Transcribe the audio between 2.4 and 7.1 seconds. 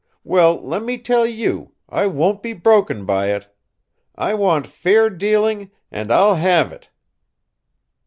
be broken by it. I want fair dealing, and I'll have it!"